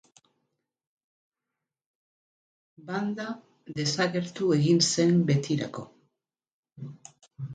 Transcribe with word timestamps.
Banda 2.87 3.27
desagertu 3.81 4.49
egin 4.57 4.81
zen 4.93 5.13
betirako. 5.31 5.85